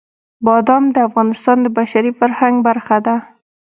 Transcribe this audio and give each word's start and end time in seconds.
بادام 0.45 0.83
د 0.95 0.97
افغانستان 1.07 1.57
د 1.61 1.67
بشري 1.77 2.11
فرهنګ 2.19 2.55
برخه 2.67 2.97
ده. 3.05 3.15